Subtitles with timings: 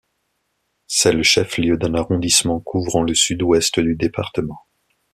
[0.87, 4.57] C'est le chef-lieu d'un arrondissement couvrant le sud-ouest du département.